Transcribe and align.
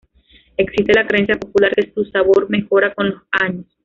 Existe 0.57 0.95
la 0.95 1.05
creencia 1.05 1.39
popular 1.39 1.75
que 1.75 1.91
su 1.93 2.05
sabor 2.05 2.49
mejora 2.49 2.91
con 2.95 3.09
los 3.11 3.21
años. 3.31 3.67